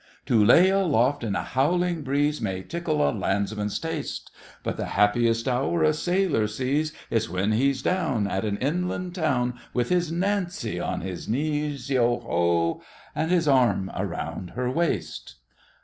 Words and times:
To 0.25 0.43
lay 0.43 0.69
aloft 0.71 1.23
in 1.23 1.35
a 1.35 1.43
howling 1.43 2.01
breeze 2.01 2.41
May 2.41 2.63
tickle 2.63 3.07
a 3.07 3.11
landsman's 3.13 3.77
taste, 3.77 4.31
But 4.63 4.75
the 4.75 4.87
happiest 4.97 5.47
hour 5.47 5.83
a 5.83 5.93
sailor 5.93 6.47
sees 6.47 6.91
Is 7.11 7.29
when 7.29 7.51
he's 7.51 7.83
down 7.83 8.25
At 8.25 8.43
an 8.43 8.57
inland 8.57 9.13
town, 9.13 9.59
With 9.75 9.89
his 9.89 10.11
Nancy 10.11 10.79
on 10.79 11.01
his 11.01 11.27
knees, 11.29 11.91
yeo 11.91 12.19
ho! 12.21 12.81
And 13.13 13.29
his 13.29 13.47
arm 13.47 13.91
around 13.95 14.49
her 14.55 14.71
waist! 14.71 15.35